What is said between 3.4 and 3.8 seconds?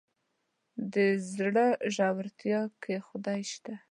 شته.